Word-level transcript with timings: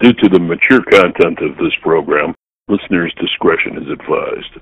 Due 0.00 0.14
to 0.14 0.28
the 0.30 0.40
mature 0.40 0.82
content 0.90 1.38
of 1.40 1.58
this 1.58 1.74
program, 1.82 2.34
listeners' 2.68 3.12
discretion 3.20 3.76
is 3.76 3.90
advised. 3.92 4.56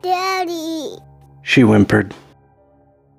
Daddy. 0.00 0.98
She 1.42 1.62
whimpered. 1.62 2.14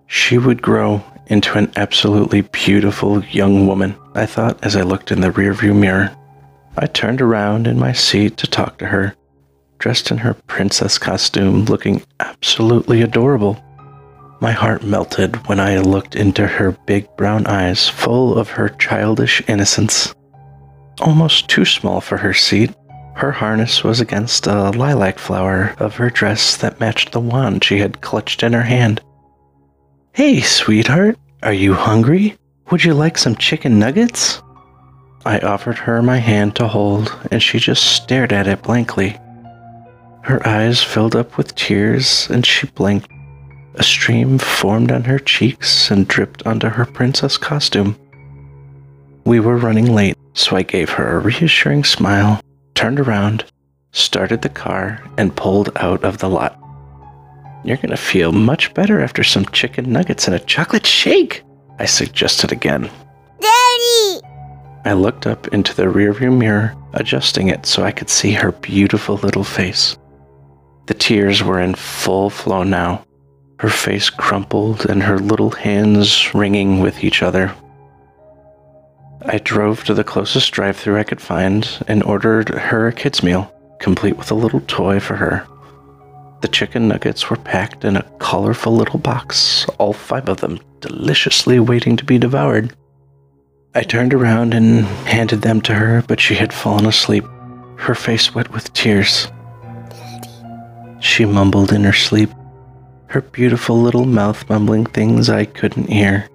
She 0.08 0.38
would 0.38 0.62
grow 0.62 1.04
into 1.30 1.58
an 1.58 1.72
absolutely 1.76 2.42
beautiful 2.42 3.24
young 3.26 3.66
woman, 3.68 3.96
I 4.16 4.26
thought 4.26 4.64
as 4.64 4.76
I 4.76 4.82
looked 4.82 5.12
in 5.12 5.22
the 5.22 5.32
rearview 5.32 5.76
mirror. 5.76 6.16
I 6.78 6.88
turned 6.88 7.22
around 7.22 7.68
in 7.68 7.80
my 7.80 7.94
seat 7.94 8.38
to 8.38 8.48
talk 8.48 8.78
to 8.80 8.88
her, 8.88 9.16
dressed 9.78 10.12
in 10.12 10.18
her 10.18 10.34
princess 10.48 10.98
costume, 10.98 11.66
looking 11.66 12.04
absolutely 12.20 13.02
adorable. 13.02 13.64
My 14.42 14.52
heart 14.52 14.84
melted 14.84 15.36
when 15.48 15.60
I 15.60 15.78
looked 15.78 16.16
into 16.16 16.48
her 16.48 16.72
big 16.86 17.08
brown 17.18 17.46
eyes, 17.48 17.88
full 17.88 18.38
of 18.38 18.50
her 18.50 18.70
childish 18.70 19.42
innocence. 19.48 20.14
Almost 21.02 21.50
too 21.50 21.66
small 21.66 22.02
for 22.02 22.18
her 22.18 22.34
seat, 22.34 22.72
her 23.16 23.32
harness 23.34 23.84
was 23.84 24.00
against 24.00 24.48
a 24.48 24.70
lilac 24.72 25.20
flower 25.20 25.76
of 25.78 25.96
her 25.98 26.10
dress 26.10 26.56
that 26.58 26.80
matched 26.80 27.12
the 27.12 27.20
wand 27.20 27.64
she 27.64 27.80
had 27.80 28.02
clutched 28.02 28.44
in 28.44 28.54
her 28.54 28.64
hand. 28.64 29.02
Hey, 30.14 30.40
sweetheart, 30.40 31.18
are 31.42 31.54
you 31.54 31.74
hungry? 31.74 32.38
Would 32.70 32.84
you 32.84 32.94
like 32.94 33.18
some 33.18 33.36
chicken 33.36 33.80
nuggets? 33.80 34.42
I 35.26 35.40
offered 35.40 35.78
her 35.78 36.02
my 36.02 36.18
hand 36.18 36.56
to 36.58 36.68
hold, 36.68 37.16
and 37.32 37.42
she 37.42 37.60
just 37.60 37.84
stared 37.84 38.34
at 38.34 38.48
it 38.48 38.62
blankly. 38.62 39.18
Her 40.22 40.46
eyes 40.46 40.84
filled 40.84 41.16
up 41.16 41.38
with 41.38 41.56
tears, 41.56 42.30
and 42.30 42.46
she 42.46 42.68
blinked. 42.68 43.10
A 43.76 43.84
stream 43.84 44.38
formed 44.38 44.92
on 44.92 45.06
her 45.06 45.20
cheeks 45.20 45.90
and 45.90 46.08
dripped 46.08 46.46
onto 46.46 46.68
her 46.68 46.86
princess 46.86 47.38
costume. 47.38 47.98
We 49.26 49.40
were 49.40 49.58
running 49.58 49.94
late, 49.94 50.18
so 50.34 50.58
I 50.58 50.64
gave 50.64 50.90
her 50.92 51.16
a 51.16 51.20
reassuring 51.20 51.86
smile, 51.86 52.42
turned 52.76 53.00
around, 53.00 53.46
started 53.92 54.42
the 54.42 54.50
car, 54.50 55.02
and 55.18 55.36
pulled 55.36 55.72
out 55.78 56.04
of 56.04 56.18
the 56.18 56.30
lot. 56.30 56.60
You're 57.64 57.78
going 57.78 57.90
to 57.90 57.98
feel 57.98 58.32
much 58.32 58.74
better 58.74 59.02
after 59.02 59.24
some 59.24 59.46
chicken 59.46 59.92
nuggets 59.92 60.28
and 60.28 60.36
a 60.36 60.40
chocolate 60.40 60.86
shake, 60.86 61.44
I 61.78 61.86
suggested 61.86 62.52
again. 62.52 62.90
Daddy! 63.40 64.22
I 64.86 64.94
looked 64.94 65.28
up 65.28 65.50
into 65.50 65.76
the 65.76 65.84
rearview 65.84 66.36
mirror, 66.36 66.76
adjusting 66.94 67.50
it 67.50 67.66
so 67.66 67.84
I 67.84 67.92
could 67.92 68.10
see 68.10 68.32
her 68.32 68.52
beautiful 68.54 69.16
little 69.16 69.44
face. 69.44 69.98
The 70.88 70.94
tears 70.94 71.44
were 71.44 71.60
in 71.60 71.76
full 71.76 72.30
flow 72.30 72.64
now, 72.64 73.06
her 73.60 73.70
face 73.70 74.10
crumpled 74.10 74.86
and 74.86 75.04
her 75.04 75.20
little 75.20 75.52
hands 75.52 76.34
wringing 76.34 76.80
with 76.80 77.04
each 77.04 77.22
other. 77.22 77.54
I 79.22 79.38
drove 79.40 79.84
to 79.84 79.94
the 79.94 80.06
closest 80.06 80.54
drive 80.54 80.78
through 80.78 80.98
I 80.98 81.04
could 81.04 81.20
find 81.20 81.68
and 81.90 82.02
ordered 82.04 82.50
her 82.50 82.88
a 82.88 82.94
kid's 82.94 83.22
meal, 83.22 83.54
complete 83.80 84.18
with 84.18 84.32
a 84.32 84.36
little 84.36 84.62
toy 84.62 85.02
for 85.02 85.18
her. 85.18 85.46
The 86.42 86.48
chicken 86.48 86.88
nuggets 86.88 87.30
were 87.30 87.36
packed 87.36 87.84
in 87.84 87.98
a 87.98 88.10
colorful 88.20 88.74
little 88.74 89.00
box, 89.00 89.66
all 89.78 89.94
five 89.94 90.30
of 90.30 90.40
them 90.40 90.60
deliciously 90.80 91.60
waiting 91.60 91.98
to 91.98 92.06
be 92.06 92.18
devoured. 92.18 92.74
I 93.76 93.84
turned 93.84 94.14
around 94.14 94.54
and 94.54 94.86
handed 95.06 95.42
them 95.42 95.62
to 95.62 95.74
her, 95.74 96.04
but 96.08 96.20
she 96.20 96.36
had 96.36 96.54
fallen 96.54 96.86
asleep, 96.86 97.26
her 97.76 97.94
face 97.94 98.34
wet 98.34 98.52
with 98.52 98.74
tears. 98.74 99.28
She 101.02 101.26
mumbled 101.26 101.72
in 101.72 101.84
her 101.84 101.94
sleep, 101.94 102.30
her 103.08 103.22
beautiful 103.22 103.82
little 103.82 104.06
mouth 104.06 104.50
mumbling 104.50 104.86
things 104.86 105.30
I 105.30 105.46
couldn't 105.46 105.90
hear. 105.90 106.28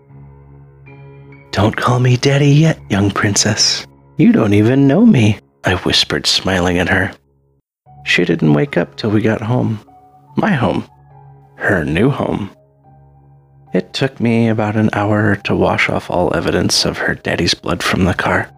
Don't 1.50 1.76
call 1.76 1.98
me 1.98 2.16
daddy 2.16 2.50
yet, 2.50 2.78
young 2.91 3.10
princess. 3.10 3.87
You 4.16 4.32
don't 4.32 4.54
even 4.54 4.87
know 4.87 5.06
me, 5.06 5.38
I 5.64 5.76
whispered, 5.76 6.26
smiling 6.26 6.78
at 6.78 6.88
her. 6.88 7.12
She 8.04 8.25
didn't 8.25 8.54
wake 8.54 8.76
up 8.76 8.97
till 8.97 9.10
we 9.10 9.20
got 9.20 9.41
home. 9.41 9.81
My 10.36 10.52
home. 10.52 10.88
Her 11.56 11.84
new 11.84 12.10
home. 12.10 12.50
It 13.72 13.92
took 13.92 14.20
me 14.20 14.48
about 14.48 14.76
an 14.76 14.90
hour 14.92 15.36
to 15.36 15.56
wash 15.56 15.88
off 15.88 16.10
all 16.10 16.34
evidence 16.36 16.84
of 16.84 16.98
her 16.98 17.14
daddy's 17.14 17.54
blood 17.54 17.82
from 17.82 18.04
the 18.04 18.14
car. 18.14 18.50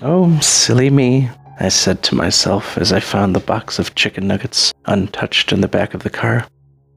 Oh, 0.00 0.38
silly 0.40 0.90
me, 0.90 1.30
I 1.60 1.68
said 1.68 2.02
to 2.04 2.14
myself 2.14 2.78
as 2.78 2.92
I 2.92 3.00
found 3.00 3.34
the 3.34 3.40
box 3.40 3.78
of 3.78 3.94
chicken 3.94 4.28
nuggets 4.28 4.72
untouched 4.86 5.52
in 5.52 5.60
the 5.60 5.68
back 5.68 5.92
of 5.92 6.04
the 6.04 6.10
car. 6.10 6.46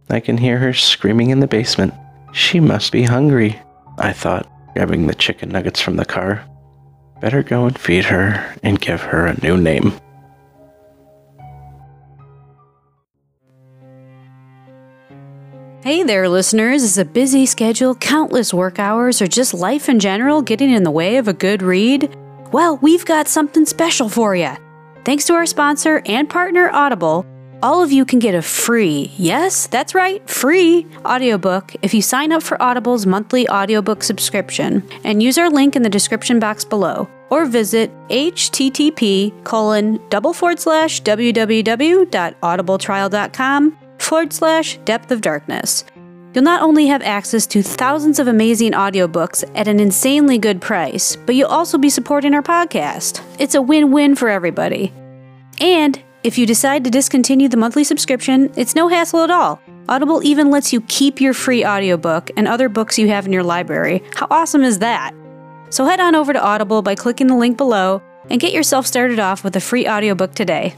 I 0.09 0.19
can 0.19 0.38
hear 0.38 0.59
her 0.59 0.73
screaming 0.73 1.31
in 1.31 1.39
the 1.39 1.47
basement. 1.47 1.93
She 2.31 2.59
must 2.59 2.91
be 2.91 3.03
hungry, 3.03 3.59
I 3.97 4.13
thought, 4.13 4.49
grabbing 4.73 5.07
the 5.07 5.15
chicken 5.15 5.49
nuggets 5.49 5.81
from 5.81 5.95
the 5.95 6.05
car. 6.05 6.45
Better 7.21 7.43
go 7.43 7.65
and 7.65 7.77
feed 7.77 8.05
her 8.05 8.55
and 8.63 8.79
give 8.79 9.01
her 9.01 9.25
a 9.25 9.41
new 9.41 9.57
name. 9.57 9.93
Hey 15.91 16.03
there, 16.03 16.29
listeners. 16.29 16.84
Is 16.84 16.97
a 16.97 17.03
busy 17.03 17.46
schedule, 17.46 17.96
countless 17.96 18.53
work 18.53 18.79
hours, 18.79 19.22
or 19.22 19.28
just 19.28 19.53
life 19.53 19.90
in 19.90 20.00
general 20.00 20.41
getting 20.41 20.72
in 20.72 20.84
the 20.84 20.90
way 20.90 21.18
of 21.18 21.28
a 21.28 21.34
good 21.34 21.62
read? 21.62 22.16
Well, 22.53 22.78
we've 22.78 23.03
got 23.03 23.28
something 23.28 23.66
special 23.66 24.07
for 24.07 24.34
you. 24.34 24.51
Thanks 25.03 25.25
to 25.25 25.34
our 25.34 25.46
sponsor 25.46 26.01
and 26.06 26.30
partner, 26.30 26.69
Audible, 26.72 27.25
all 27.62 27.84
of 27.84 27.91
you 27.91 28.06
can 28.06 28.19
get 28.19 28.35
a 28.35 28.41
free, 28.41 29.12
yes, 29.18 29.68
that's 29.68 29.94
right, 29.94 30.25
free 30.30 30.88
audiobook 31.03 31.75
if 31.81 31.94
you 31.94 32.01
sign 32.01 32.31
up 32.31 32.41
for 32.41 32.62
Audible's 32.62 33.06
monthly 33.06 33.50
audiobook 33.50 34.01
subscription 34.01 34.90
and 35.03 35.22
use 35.22 35.38
our 35.38 35.50
link 35.50 35.75
in 35.75 35.81
the 35.81 35.90
description 35.90 36.40
box 36.40 36.63
below 36.63 37.09
or 37.30 37.46
visit 37.46 37.91
http 38.07 39.44
colon 39.44 40.00
double 40.09 40.31
forward 40.31 40.57
slash 40.57 41.03
www.audibletrial.com 41.03 43.78
forward 44.01 44.34
slash 44.34 44.78
depth 44.85 45.12
of 45.12 45.22
darkness. 45.22 45.84
You'll 46.34 46.44
not 46.45 46.62
only 46.62 46.88
have 46.88 47.01
access 47.01 47.45
to 47.47 47.62
thousands 47.62 48.17
of 48.17 48.28
amazing 48.28 48.72
audiobooks 48.72 49.44
at 49.53 49.67
an 49.67 49.79
insanely 49.79 50.38
good 50.38 50.62
price, 50.62 51.17
but 51.25 51.35
you'll 51.35 51.50
also 51.50 51.78
be 51.78 51.89
supporting 51.89 52.34
our 52.34 52.41
podcast. 52.41 53.22
It's 53.38 53.56
a 53.56 53.62
win 53.62 53.91
win 53.91 54.16
for 54.16 54.29
everybody. 54.29 54.94
And 55.59 56.01
if 56.23 56.38
you 56.38 56.45
decide 56.45 56.84
to 56.85 56.89
discontinue 56.89 57.50
the 57.50 57.57
monthly 57.57 57.84
subscription, 57.84 58.51
it's 58.56 58.75
no 58.75 58.88
hassle 58.88 59.22
at 59.22 59.31
all. 59.31 59.59
Audible 59.89 60.23
even 60.23 60.51
lets 60.51 60.72
you 60.72 60.79
keep 60.81 61.19
your 61.19 61.33
free 61.33 61.66
audiobook 61.66 62.31
and 62.38 62.47
other 62.47 62.69
books 62.69 62.97
you 62.97 63.09
have 63.09 63.25
in 63.25 63.33
your 63.33 63.44
library. 63.44 64.01
How 64.16 64.28
awesome 64.29 64.63
is 64.63 64.79
that? 64.79 65.13
So 65.69 65.85
head 65.85 66.00
on 66.00 66.16
over 66.16 66.31
to 66.31 66.41
Audible 66.41 66.81
by 66.81 66.95
clicking 66.95 67.28
the 67.28 67.35
link 67.35 67.57
below 67.57 68.01
and 68.29 68.39
get 68.39 68.53
yourself 68.53 68.88
started 68.88 69.19
off 69.19 69.44
with 69.44 69.56
a 69.56 69.62
free 69.62 69.88
audiobook 69.88 70.33
today. 70.33 70.75